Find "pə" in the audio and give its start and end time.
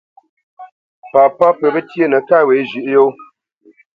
1.59-1.67